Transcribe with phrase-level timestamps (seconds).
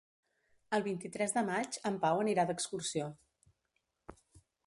[0.77, 3.13] El vint-i-tres de maig en Pau anirà d'excursió.